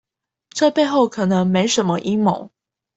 [0.49, 2.49] 這背後可能沒什麼陰謀